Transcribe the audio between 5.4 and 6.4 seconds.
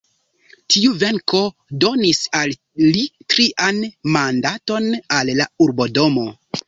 la urbodomo.